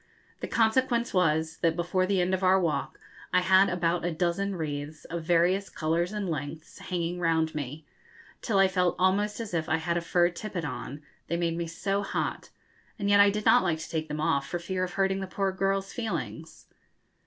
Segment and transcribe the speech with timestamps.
[0.39, 2.99] The consequence was that, before the end of our walk,
[3.31, 7.85] I had about a dozen wreaths, of various colours and lengths, hanging round me,
[8.41, 11.67] till I felt almost as if I had a fur tippet on, they made me
[11.67, 12.49] so hot;
[12.97, 15.27] and yet I did not like to take them off for fear of hurting the
[15.27, 16.65] poor girls' feelings.